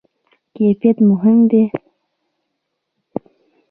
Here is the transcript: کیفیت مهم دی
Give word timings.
کیفیت 0.55 0.97
مهم 1.09 1.39
دی 1.49 1.63